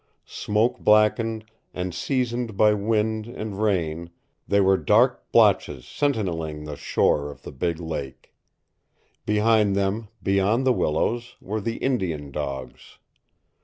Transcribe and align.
Smoke 0.25 0.79
blackened 0.79 1.45
and 1.75 1.93
seasoned 1.93 2.57
by 2.57 2.73
wind 2.73 3.27
and 3.27 3.61
rain 3.61 4.09
they 4.47 4.59
were 4.59 4.75
dark 4.75 5.31
blotches 5.31 5.85
sentineling 5.85 6.63
the 6.65 6.75
shore 6.75 7.29
of 7.29 7.43
the 7.43 7.51
big 7.51 7.79
lake. 7.79 8.33
Behind 9.27 9.75
them, 9.75 10.07
beyond 10.23 10.65
the 10.65 10.73
willows, 10.73 11.35
were 11.39 11.61
the 11.61 11.77
Indian 11.77 12.31
dogs. 12.31 12.97